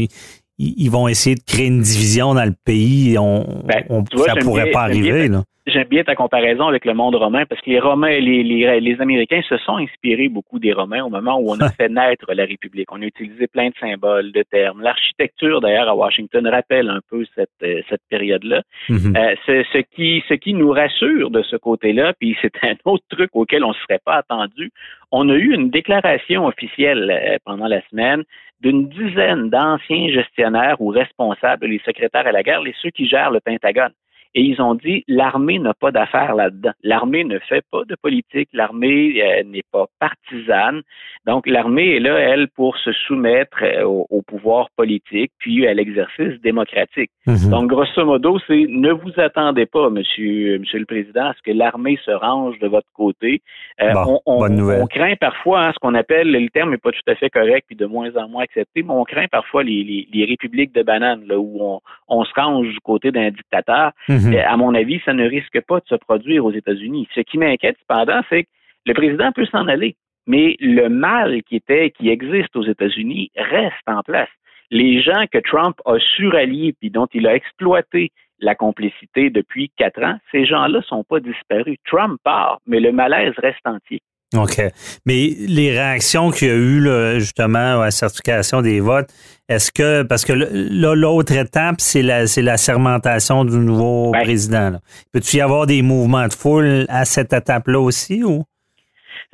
ils 0.57 0.89
vont 0.89 1.07
essayer 1.07 1.35
de 1.35 1.43
créer 1.45 1.67
une 1.67 1.81
division 1.81 2.33
dans 2.33 2.45
le 2.45 2.55
pays. 2.63 3.17
On, 3.17 3.63
ben, 3.65 3.83
ça 4.25 4.35
pourrait 4.41 4.71
pas 4.71 4.83
arriver. 4.83 5.29
J'aime 5.67 5.87
bien 5.87 6.03
ta 6.03 6.13
comparaison 6.13 6.67
avec 6.67 6.85
le 6.85 6.93
monde 6.93 7.15
romain 7.15 7.45
parce 7.47 7.59
que 7.61 7.71
les 7.71 7.79
Romains, 7.79 8.19
les, 8.19 8.43
les, 8.43 8.79
les, 8.79 9.01
Américains 9.01 9.41
se 9.49 9.57
sont 9.57 9.77
inspirés 9.77 10.29
beaucoup 10.29 10.59
des 10.59 10.73
Romains 10.73 11.03
au 11.03 11.09
moment 11.09 11.39
où 11.39 11.49
on 11.49 11.59
a 11.59 11.69
fait 11.71 11.89
naître 11.89 12.31
la 12.33 12.45
République. 12.45 12.91
On 12.91 13.01
a 13.01 13.05
utilisé 13.05 13.47
plein 13.47 13.69
de 13.69 13.75
symboles, 13.79 14.31
de 14.31 14.43
termes. 14.43 14.81
L'architecture, 14.81 15.61
d'ailleurs, 15.61 15.89
à 15.89 15.95
Washington 15.95 16.47
rappelle 16.47 16.87
un 16.89 16.99
peu 17.09 17.25
cette, 17.33 17.49
euh, 17.63 17.81
cette 17.89 18.03
période-là. 18.09 18.61
Mm-hmm. 18.89 19.17
euh, 19.17 19.35
ce, 19.47 19.63
ce, 19.73 19.77
qui, 19.79 20.23
ce 20.29 20.35
qui 20.35 20.53
nous 20.53 20.69
rassure 20.69 21.31
de 21.31 21.41
ce 21.41 21.55
côté-là, 21.55 22.13
puis 22.19 22.37
c'est 22.43 22.63
un 22.63 22.75
autre 22.85 23.05
truc 23.09 23.31
auquel 23.33 23.63
on 23.63 23.69
ne 23.69 23.73
serait 23.73 24.01
pas 24.05 24.17
attendu, 24.17 24.71
on 25.11 25.29
a 25.29 25.33
eu 25.33 25.51
une 25.51 25.71
déclaration 25.71 26.45
officielle 26.45 27.09
euh, 27.09 27.37
pendant 27.43 27.67
la 27.67 27.81
semaine 27.89 28.23
d'une 28.61 28.87
dizaine 28.87 29.49
d'anciens 29.49 30.09
gestionnaires 30.09 30.79
ou 30.79 30.89
responsables, 30.89 31.65
les 31.65 31.81
secrétaires 31.85 32.27
à 32.27 32.31
la 32.31 32.43
guerre, 32.43 32.61
les 32.61 32.73
ceux 32.81 32.91
qui 32.91 33.07
gèrent 33.07 33.31
le 33.31 33.39
Pentagone. 33.39 33.91
Et 34.35 34.41
ils 34.41 34.61
ont 34.61 34.75
dit 34.75 35.03
l'armée 35.07 35.59
n'a 35.59 35.73
pas 35.73 35.91
d'affaires 35.91 36.35
là-dedans. 36.35 36.73
L'armée 36.83 37.23
ne 37.23 37.39
fait 37.39 37.63
pas 37.71 37.83
de 37.87 37.95
politique, 38.01 38.49
l'armée 38.53 39.23
euh, 39.23 39.43
n'est 39.45 39.63
pas 39.71 39.85
partisane. 39.99 40.81
Donc 41.25 41.47
l'armée 41.47 41.95
est 41.95 41.99
là, 41.99 42.19
elle, 42.19 42.49
pour 42.49 42.77
se 42.77 42.91
soumettre 42.91 43.63
euh, 43.63 43.83
au, 43.85 44.21
pouvoir 44.21 44.67
politique, 44.75 45.31
puis 45.39 45.65
à 45.65 45.73
l'exercice 45.73 46.39
démocratique. 46.43 47.11
Mhm. 47.25 47.49
Donc 47.49 47.69
grosso 47.69 48.05
modo, 48.05 48.37
c'est 48.45 48.65
ne 48.67 48.91
vous 48.91 49.11
attendez 49.17 49.65
pas, 49.65 49.89
Monsieur, 49.89 50.59
Monsieur 50.59 50.79
le 50.79 50.85
Président, 50.85 51.27
à 51.27 51.33
ce 51.33 51.41
que 51.41 51.55
l'armée 51.55 51.97
se 52.03 52.11
range 52.11 52.59
de 52.59 52.67
votre 52.67 52.87
côté. 52.93 53.41
Euh, 53.81 53.93
on, 54.05 54.19
on, 54.25 54.87
craint 54.87 55.15
parfois 55.15 55.67
hein, 55.67 55.71
ce 55.73 55.79
qu'on 55.79 55.95
appelle, 55.95 56.29
le 56.29 56.49
terme 56.49 56.71
n'est 56.71 56.77
pas 56.77 56.91
tout 56.91 57.09
à 57.09 57.15
fait 57.15 57.29
correct, 57.29 57.65
puis 57.67 57.77
de 57.77 57.85
moins 57.85 58.13
en 58.17 58.27
moins 58.27 58.43
accepté, 58.43 58.83
mais 58.83 58.91
on 58.91 59.05
craint 59.05 59.27
parfois 59.31 59.63
les, 59.63 60.07
les, 60.11 60.25
républiques 60.25 60.73
de 60.73 60.83
bananes, 60.83 61.23
là, 61.25 61.39
où 61.39 61.57
on, 61.61 61.79
on 62.09 62.25
se 62.25 62.31
range 62.35 62.67
du 62.67 62.79
côté 62.81 63.11
d'un 63.11 63.29
dictateur. 63.29 63.91
Mhm. 64.29 64.37
À 64.37 64.57
mon 64.57 64.73
avis, 64.73 65.01
ça 65.05 65.13
ne 65.13 65.27
risque 65.27 65.61
pas 65.61 65.79
de 65.79 65.87
se 65.87 65.95
produire 65.95 66.45
aux 66.45 66.51
États-Unis. 66.51 67.07
Ce 67.13 67.21
qui 67.21 67.37
m'inquiète 67.37 67.77
cependant, 67.79 68.21
c'est 68.29 68.43
que 68.43 68.49
le 68.85 68.93
président 68.93 69.31
peut 69.31 69.45
s'en 69.45 69.67
aller, 69.67 69.95
mais 70.27 70.55
le 70.59 70.89
mal 70.89 71.43
qui 71.43 71.55
était, 71.55 71.91
qui 71.91 72.09
existe 72.09 72.55
aux 72.55 72.65
États-Unis 72.65 73.31
reste 73.35 73.87
en 73.87 74.01
place. 74.01 74.29
Les 74.71 75.01
gens 75.01 75.25
que 75.31 75.37
Trump 75.37 75.75
a 75.85 75.97
su 75.99 76.27
rallier 76.27 76.73
puis 76.79 76.89
dont 76.89 77.07
il 77.13 77.27
a 77.27 77.35
exploité 77.35 78.11
la 78.39 78.55
complicité 78.55 79.29
depuis 79.29 79.71
quatre 79.77 80.03
ans, 80.03 80.17
ces 80.31 80.45
gens-là 80.45 80.81
sont 80.81 81.03
pas 81.03 81.19
disparus. 81.19 81.77
Trump 81.85 82.19
part, 82.23 82.59
mais 82.65 82.79
le 82.79 82.91
malaise 82.91 83.33
reste 83.37 83.65
entier. 83.65 84.01
OK. 84.33 84.61
Mais 85.05 85.35
les 85.39 85.71
réactions 85.71 86.31
qu'il 86.31 86.47
y 86.47 86.51
a 86.51 86.55
eu 86.55 87.19
justement 87.19 87.79
à 87.81 87.85
la 87.85 87.91
certification 87.91 88.61
des 88.61 88.79
votes, 88.79 89.09
est-ce 89.47 89.71
que 89.71 90.03
parce 90.03 90.25
que 90.25 90.33
là, 90.33 90.95
l'autre 90.95 91.33
étape, 91.33 91.75
c'est 91.79 92.01
la 92.01 92.27
c'est 92.27 92.41
la 92.41 92.57
sermentation 92.57 93.45
du 93.45 93.57
nouveau 93.57 94.11
président. 94.11 94.79
Peut-il 95.11 95.37
y 95.37 95.41
avoir 95.41 95.67
des 95.67 95.81
mouvements 95.81 96.27
de 96.27 96.33
foule 96.33 96.85
à 96.89 97.05
cette 97.05 97.33
étape-là 97.33 97.79
aussi 97.79 98.23
ou? 98.23 98.43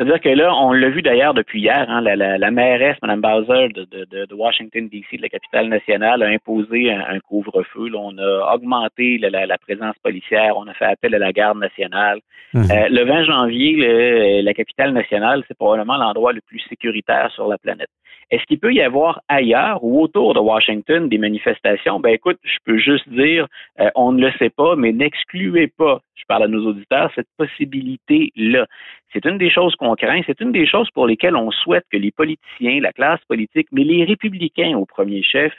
C'est-à-dire 0.02 0.20
que 0.20 0.30
là, 0.30 0.52
on 0.56 0.72
l'a 0.72 0.90
vu 0.90 1.04
d'ailleurs 1.04 1.36
depuis 1.36 1.62
hier, 1.62 1.86
hein, 1.88 2.02
la, 2.02 2.16
la, 2.16 2.40
la, 2.40 2.50
mairesse, 2.50 2.98
Mme 3.04 3.22
Bowser 3.22 3.68
de, 3.68 3.86
de, 3.86 4.26
de, 4.26 4.34
Washington, 4.34 4.90
D.C., 4.90 5.18
de 5.18 5.22
la 5.22 5.30
capitale 5.30 5.68
nationale, 5.68 6.24
a 6.24 6.26
imposé 6.26 6.92
un, 6.92 7.20
couvre-feu. 7.20 7.92
On 7.94 8.18
a 8.18 8.56
augmenté 8.56 9.20
la, 9.20 9.46
la, 9.46 9.58
présence 9.60 9.96
policière, 10.02 10.58
on 10.58 10.66
a 10.66 10.74
fait 10.74 10.86
appel 10.86 11.14
à 11.14 11.20
la 11.20 11.32
garde 11.32 11.60
nationale. 11.60 12.20
Mhm. 12.56 12.64
Euh, 12.72 12.90
le 12.90 13.06
20 13.06 13.26
janvier, 13.26 14.42
la 14.42 14.54
capitale 14.56 14.92
nationale, 14.92 15.44
c'est 15.48 15.56
probablement 15.56 15.98
l'endroit 15.98 16.34
le 16.34 16.42
plus 16.42 16.62
sécuritaire 16.68 17.30
sur 17.36 17.48
la 17.48 17.60
planète. 17.60 17.90
Est-ce 18.32 18.44
qu'il 18.46 18.60
peut 18.60 18.74
y 18.74 18.82
avoir 18.82 19.22
ailleurs 19.28 19.84
ou 19.84 20.02
autour 20.02 20.34
de 20.34 20.40
Washington 20.40 21.10
des 21.10 21.18
manifestations? 21.18 22.00
Ben 22.00 22.14
écoute, 22.14 22.40
je 22.44 22.58
peux 22.64 22.78
juste 22.78 23.08
dire, 23.10 23.46
euh, 23.82 23.90
on 23.96 24.14
ne 24.14 24.26
le 24.26 24.32
sait 24.40 24.50
pas, 24.50 24.78
mais 24.78 24.94
n'excluez 24.94 25.68
pas, 25.68 26.00
je 26.16 26.24
parle 26.30 26.44
à 26.44 26.48
nos 26.48 26.66
auditeurs, 26.66 27.12
cette 27.14 27.28
possibilité-là. 27.38 28.66
C'est 29.12 29.26
une 29.26 29.38
des 29.38 29.50
choses 29.50 29.76
qu'on 29.76 29.96
craint, 29.96 30.22
c'est 30.26 30.40
une 30.40 30.54
des 30.54 30.66
choses 30.66 30.90
pour 30.92 31.08
lesquelles 31.08 31.36
on 31.36 31.52
souhaite 31.52 31.84
que 31.92 31.98
les 31.98 32.12
politiciens, 32.12 32.80
la 32.80 32.94
classe 32.94 33.20
politique, 33.28 33.68
mais 33.74 33.84
les 33.84 34.06
républicains 34.06 34.78
au 34.78 34.86
premier 34.86 35.24
chef, 35.24 35.54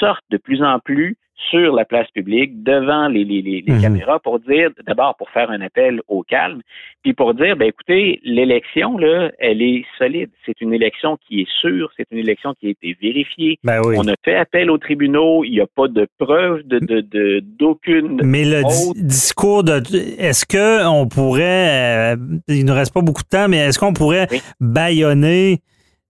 sortent 0.00 0.24
de 0.30 0.38
plus 0.38 0.62
en 0.62 0.78
plus 0.80 1.16
sur 1.50 1.74
la 1.74 1.84
place 1.84 2.10
publique, 2.10 2.62
devant 2.62 3.08
les, 3.08 3.24
les, 3.24 3.42
les, 3.42 3.62
mhm. 3.66 3.80
caméras, 3.80 4.18
pour 4.18 4.40
dire, 4.40 4.70
d'abord 4.86 5.16
pour 5.16 5.30
faire 5.30 5.50
un 5.50 5.60
appel 5.60 6.00
au 6.08 6.22
calme, 6.22 6.60
puis 7.02 7.14
pour 7.14 7.34
dire, 7.34 7.56
ben 7.56 7.68
écoutez, 7.68 8.20
l'élection, 8.24 8.98
là, 8.98 9.30
elle 9.38 9.62
est 9.62 9.84
solide. 9.98 10.30
C'est 10.44 10.60
une 10.60 10.74
élection 10.74 11.16
qui 11.26 11.42
est 11.42 11.50
sûre, 11.60 11.90
c'est 11.96 12.06
une 12.10 12.18
élection 12.18 12.54
qui 12.58 12.66
a 12.66 12.70
été 12.70 12.96
vérifiée. 13.00 13.58
Ben 13.62 13.80
oui. 13.84 13.94
On 13.98 14.06
a 14.08 14.14
fait 14.24 14.36
appel 14.36 14.70
aux 14.70 14.78
tribunaux, 14.78 15.44
il 15.44 15.52
n'y 15.52 15.60
a 15.60 15.66
pas 15.66 15.88
de 15.88 16.06
preuve 16.18 16.62
de, 16.64 16.78
de, 16.78 17.40
d'aucune. 17.40 18.20
Mais 18.24 18.44
le 18.44 18.62
discours 19.02 19.64
de, 19.64 19.80
est-ce 20.18 20.44
que 20.44 20.86
on 20.86 21.08
pourrait, 21.08 22.14
euh, 22.14 22.16
il 22.48 22.64
ne 22.64 22.72
reste 22.72 22.92
pas 22.92 23.00
beaucoup 23.00 23.22
de 23.22 23.28
temps, 23.28 23.48
mais 23.48 23.58
est-ce 23.58 23.78
qu'on 23.78 23.92
pourrait 23.92 24.28
baïonner 24.60 25.60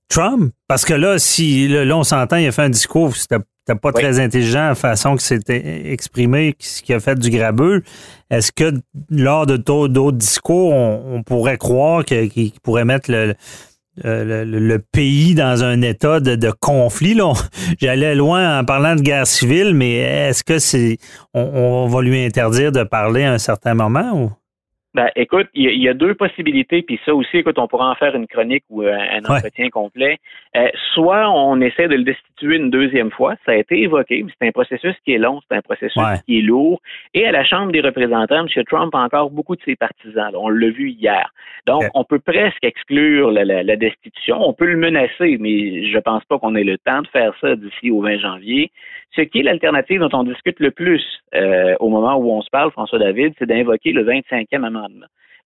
Trump? 0.09 0.53
Parce 0.69 0.85
que 0.85 0.95
là, 0.95 1.19
si, 1.19 1.69
là, 1.69 1.97
on 1.97 2.03
s'entend, 2.03 2.37
il 2.37 2.47
a 2.47 2.53
fait 2.53 2.63
un 2.63 2.71
discours, 2.71 3.15
c'était 3.15 3.37
c'était 3.69 3.79
pas 3.79 3.93
très 3.93 4.19
intelligent 4.19 4.69
la 4.69 4.75
façon 4.75 5.15
que 5.17 5.23
c'était 5.23 5.93
exprimé, 5.93 6.55
ce 6.59 6.81
qui 6.81 6.95
a 6.95 7.01
fait 7.01 7.19
du 7.19 7.29
grabeux. 7.29 7.83
Est-ce 8.31 8.51
que 8.51 8.73
lors 9.11 9.45
de 9.45 9.57
d'autres 9.57 10.17
discours, 10.17 10.73
on, 10.73 11.23
pourrait 11.23 11.59
croire 11.59 12.05
qu'il 12.05 12.53
pourrait 12.63 12.87
mettre 12.87 13.11
le, 13.11 13.35
le, 14.03 14.79
pays 14.79 15.35
dans 15.35 15.65
un 15.65 15.83
état 15.83 16.21
de, 16.21 16.51
conflit? 16.51 17.19
J'allais 17.79 18.15
loin 18.15 18.61
en 18.61 18.65
parlant 18.65 18.97
de 18.97 19.03
guerre 19.03 19.27
civile, 19.27 19.75
mais 19.75 19.97
est-ce 19.97 20.45
que 20.45 20.59
c'est 20.59 20.97
on, 21.35 21.43
on, 21.43 21.89
va 21.89 22.01
lui 22.01 22.25
interdire 22.25 22.73
de 22.73 22.85
parler 22.85 23.25
à 23.25 23.35
un 23.35 23.39
certain 23.39 23.75
moment? 23.75 24.13
Ou? 24.15 24.31
Ben, 24.95 25.11
écoute, 25.17 25.49
il 25.53 25.83
y, 25.83 25.89
a 25.89 25.93
deux 25.93 26.15
possibilités, 26.15 26.81
puis 26.81 26.99
ça 27.05 27.15
aussi, 27.15 27.37
écoute, 27.37 27.59
on 27.59 27.69
pourra 27.69 27.91
en 27.91 27.95
faire 27.95 28.15
une 28.17 28.27
chronique 28.27 28.65
ou 28.71 28.83
euh, 28.83 28.97
un 28.97 29.19
entretien 29.19 29.69
complet. 29.69 30.19
Euh, 30.57 30.69
soit 30.95 31.31
on 31.31 31.61
essaie 31.61 31.89
de 31.89 31.95
le 31.95 32.05
destituer 32.05 32.57
une 32.57 32.71
deuxième 32.71 33.11
fois, 33.11 33.35
ça 33.45 33.53
a 33.53 33.57
été 33.57 33.83
évoqué, 33.83 34.23
mais 34.23 34.33
c'est 34.41 34.49
un 34.49 34.53
processus 34.53 34.95
qui 35.05 35.13
est 35.13 35.19
long, 35.19 35.41
c'est 35.47 35.57
un 35.59 35.61
processus 35.61 36.03
qui 36.25 36.39
est 36.39 36.43
lourd. 36.43 36.81
Et 37.13 37.27
à 37.27 37.33
la 37.33 37.45
Chambre 37.45 37.71
des 37.71 37.83
représentants, 37.83 38.47
M. 38.47 38.65
Trump 38.65 38.95
a 38.95 38.99
encore 38.99 39.31
beaucoup 39.31 39.57
de 39.57 39.63
ses 39.63 39.77
partisans. 39.77 40.31
on 40.35 40.49
l'a 40.49 40.71
vu 40.71 40.91
hier. 40.91 41.33
Donc, 41.67 41.85
on 41.95 42.05
peut 42.05 42.19
presque 42.19 42.65
exclure 42.65 43.31
la, 43.31 43.45
la, 43.45 43.77
destitution. 43.77 44.41
On 44.41 44.55
peut 44.55 44.67
le 44.67 44.79
menacer, 44.79 45.37
mais 45.39 45.85
je 45.85 45.99
pense 45.99 46.25
pas 46.25 46.39
qu'on 46.39 46.55
ait 46.55 46.65
le 46.65 46.79
temps 46.79 47.03
de 47.03 47.09
faire 47.09 47.35
ça 47.43 47.57
d'ici 47.57 47.91
au 47.91 48.01
20 48.01 48.19
janvier. 48.19 48.71
Ce 49.15 49.23
qui 49.23 49.41
est 49.41 49.43
l'alternative 49.43 50.01
dont 50.01 50.19
on 50.19 50.25
discute 50.25 50.61
le 50.61 50.71
plus 50.71 51.03
euh, 51.35 51.75
au 51.81 51.89
moment 51.89 52.17
où 52.17 52.31
on 52.31 52.43
se 52.43 52.51
parle, 52.51 52.71
François 52.71 52.99
David, 52.99 53.35
c'est 53.39 53.47
d'invoquer 53.47 53.93
le 53.93 54.05
25e 54.05 54.65
amendement. 54.65 54.88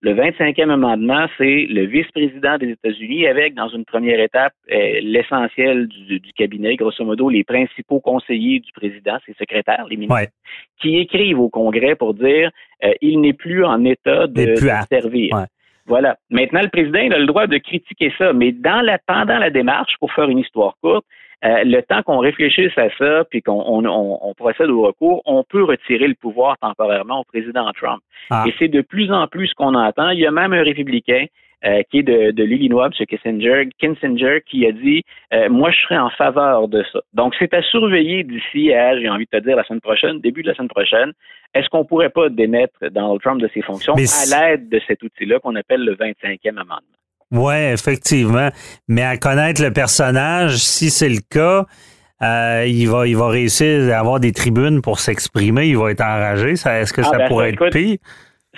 Le 0.05 0.15
25e 0.15 0.69
amendement, 0.69 1.27
c'est 1.39 1.67
le 1.71 1.85
vice-président 1.87 2.59
des 2.59 2.71
États-Unis 2.71 3.29
avec, 3.29 3.55
dans 3.55 3.69
une 3.69 3.85
première 3.85 4.19
étape, 4.19 4.53
euh, 4.73 4.99
l'essentiel 5.01 5.87
du, 5.87 6.21
cabinet, 6.37 6.75
grosso 6.75 7.05
modo, 7.05 7.29
les 7.29 7.45
principaux 7.45 8.01
conseillers 8.01 8.59
du 8.59 8.73
président, 8.73 9.19
ses 9.25 9.35
secrétaires, 9.35 9.87
les 9.89 9.97
ministres, 9.97 10.33
qui 10.81 10.99
écrivent 10.99 11.39
au 11.39 11.49
Congrès 11.49 11.95
pour 11.95 12.15
dire 12.15 12.51
euh, 12.83 12.93
il 13.01 13.21
n'est 13.21 13.33
plus 13.33 13.65
en 13.65 13.85
état 13.85 14.27
de, 14.27 14.57
servir. 14.91 15.47
Voilà. 15.87 16.17
Maintenant, 16.31 16.63
le 16.63 16.69
président 16.69 17.01
il 17.01 17.15
a 17.15 17.19
le 17.19 17.27
droit 17.27 17.47
de 17.47 17.59
critiquer 17.59 18.13
ça, 18.19 18.33
mais 18.33 18.51
dans 18.51 18.81
la, 18.81 18.99
pendant 18.99 19.39
la 19.39 19.51
démarche, 19.51 19.95
pour 20.01 20.13
faire 20.13 20.29
une 20.29 20.39
histoire 20.39 20.75
courte, 20.83 21.07
euh, 21.45 21.65
le 21.65 21.83
temps 21.83 22.03
qu'on 22.03 22.19
réfléchisse 22.19 22.77
à 22.77 22.89
ça, 22.97 23.25
puis 23.29 23.43
qu'on 23.43 23.85
on, 23.85 24.35
procède 24.35 24.71
au 24.71 24.83
recours, 24.83 25.23
on 25.25 25.43
peut 25.43 25.65
retirer 25.65 26.07
le 26.07 26.15
pouvoir 26.15 26.57
temporairement 26.59 27.21
au 27.21 27.25
président 27.25 27.71
Trump. 27.73 28.01
Ah. 28.31 28.45
Et 28.47 28.55
c'est 28.59 28.69
de 28.69 28.81
plus 28.81 29.11
en 29.13 29.27
plus 29.27 29.49
ce 29.49 29.55
qu'on 29.55 29.75
entend. 29.75 30.11
Il 30.11 30.21
y 30.21 30.27
a 30.27 30.31
même 30.31 30.53
un 30.53 30.63
républicain 30.63 31.27
euh, 31.65 31.83
qui 31.91 31.99
est 31.99 32.03
de, 32.03 32.31
de 32.33 32.43
l'Illinois, 32.45 32.87
M. 32.87 33.07
Kissinger, 33.07 33.69
Kissinger, 33.79 34.41
qui 34.47 34.67
a 34.67 34.73
dit 34.73 35.05
euh, 35.33 35.49
Moi, 35.49 35.71
je 35.71 35.81
serais 35.83 35.99
en 35.99 36.11
faveur 36.11 36.69
de 36.69 36.85
ça. 36.93 37.01
Donc, 37.13 37.35
c'est 37.39 37.55
à 37.55 37.63
surveiller 37.63 38.25
d'ici 38.25 38.73
à, 38.73 38.99
j'ai 38.99 39.09
envie 39.09 39.27
de 39.31 39.39
te 39.39 39.45
dire, 39.45 39.57
la 39.57 39.65
semaine 39.65 39.81
prochaine, 39.81 40.21
début 40.21 40.43
de 40.43 40.49
la 40.49 40.55
semaine 40.55 40.69
prochaine. 40.69 41.13
Est-ce 41.55 41.69
qu'on 41.69 41.85
pourrait 41.85 42.11
pas 42.11 42.29
démettre 42.31 42.79
Donald 42.91 43.21
Trump 43.21 43.41
de 43.41 43.49
ses 43.53 43.63
fonctions 43.63 43.95
à 43.95 44.49
l'aide 44.49 44.69
de 44.69 44.81
cet 44.87 45.03
outil-là 45.03 45.39
qu'on 45.39 45.55
appelle 45.55 45.85
le 45.85 45.95
25e 45.95 46.51
amendement? 46.51 46.81
Oui, 47.33 47.55
effectivement. 47.55 48.51
Mais 48.89 49.03
à 49.03 49.17
connaître 49.17 49.62
le 49.62 49.73
personnage, 49.73 50.59
si 50.59 50.91
c'est 50.91 51.09
le 51.09 51.21
cas, 51.31 51.67
euh, 52.23 52.65
il, 52.69 52.89
va, 52.89 53.07
il 53.09 53.17
va 53.17 53.29
réussir 53.29 53.93
à 53.93 53.99
avoir 53.99 54.21
des 54.21 54.33
tribunes 54.33 54.83
pour 54.83 55.01
s'exprimer, 55.01 55.67
il 55.67 55.77
va 55.77 55.91
être 55.91 56.03
enragé. 56.03 56.53
Est-ce 56.53 56.93
que 56.93 57.01
ah, 57.01 57.05
ça 57.11 57.19
ben, 57.19 57.29
pourrait 57.29 57.51
être 57.51 57.71
pire? 57.71 57.99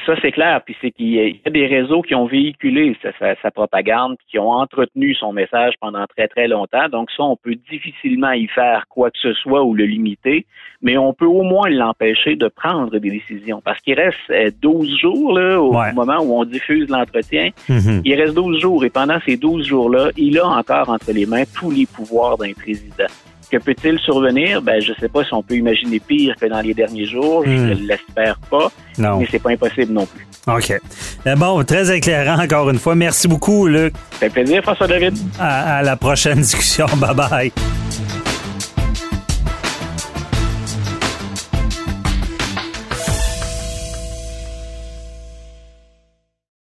Ça, 0.06 0.14
c'est 0.20 0.32
clair. 0.32 0.60
Puis 0.64 0.76
c'est 0.80 0.90
qu'il 0.90 1.12
y 1.12 1.40
a 1.46 1.50
des 1.50 1.66
réseaux 1.66 2.02
qui 2.02 2.16
ont 2.16 2.26
véhiculé 2.26 2.96
sa, 3.20 3.50
propagande, 3.52 4.16
qui 4.28 4.40
ont 4.40 4.50
entretenu 4.50 5.14
son 5.14 5.32
message 5.32 5.74
pendant 5.80 6.04
très, 6.06 6.26
très 6.26 6.48
longtemps. 6.48 6.88
Donc 6.88 7.10
ça, 7.16 7.22
on 7.22 7.36
peut 7.36 7.54
difficilement 7.70 8.32
y 8.32 8.48
faire 8.48 8.86
quoi 8.88 9.10
que 9.10 9.18
ce 9.18 9.32
soit 9.34 9.62
ou 9.62 9.72
le 9.72 9.84
limiter, 9.84 10.46
mais 10.82 10.98
on 10.98 11.14
peut 11.14 11.26
au 11.26 11.42
moins 11.42 11.70
l'empêcher 11.70 12.34
de 12.34 12.48
prendre 12.48 12.98
des 12.98 13.10
décisions. 13.10 13.62
Parce 13.64 13.80
qu'il 13.80 13.94
reste 13.94 14.18
12 14.60 14.92
euh, 14.92 14.96
jours 14.98 15.38
là, 15.38 15.60
au 15.60 15.72
moment 15.94 16.18
où 16.20 16.40
on 16.40 16.44
diffuse 16.44 16.88
l'entretien. 16.88 17.50
Mm-hmm. 17.68 18.02
Il 18.04 18.20
reste 18.20 18.34
12 18.34 18.60
jours 18.60 18.84
et 18.84 18.90
pendant 18.90 19.20
ces 19.24 19.36
12 19.36 19.64
jours-là, 19.64 20.10
il 20.16 20.38
a 20.40 20.46
encore 20.46 20.88
entre 20.90 21.12
les 21.12 21.24
mains 21.24 21.44
tous 21.56 21.70
les 21.70 21.86
pouvoirs 21.86 22.36
d'un 22.36 22.52
président. 22.52 23.06
Que 23.54 23.60
peut-il 23.60 24.00
survenir? 24.00 24.60
Ben, 24.62 24.82
je 24.82 24.92
sais 24.98 25.08
pas 25.08 25.22
si 25.22 25.32
on 25.32 25.40
peut 25.40 25.54
imaginer 25.54 26.00
pire 26.00 26.34
que 26.40 26.46
dans 26.46 26.60
les 26.60 26.74
derniers 26.74 27.06
jours. 27.06 27.44
Je 27.46 27.50
ne 27.50 27.74
hmm. 27.74 27.86
l'espère 27.86 28.36
pas. 28.50 28.72
Non. 28.98 29.20
Mais 29.20 29.28
c'est 29.30 29.38
pas 29.38 29.50
impossible 29.50 29.92
non 29.92 30.06
plus. 30.06 30.26
OK. 30.48 30.80
Ben 31.24 31.38
bon, 31.38 31.62
très 31.62 31.96
éclairant 31.96 32.42
encore 32.42 32.68
une 32.68 32.80
fois. 32.80 32.96
Merci 32.96 33.28
beaucoup, 33.28 33.68
Luc. 33.68 33.94
Ça 34.14 34.18
fait 34.18 34.30
plaisir, 34.30 34.60
François 34.64 34.88
David. 34.88 35.16
À, 35.38 35.76
à 35.76 35.82
la 35.82 35.94
prochaine 35.94 36.38
discussion. 36.40 36.86
Bye 36.96 37.14
bye. 37.14 37.52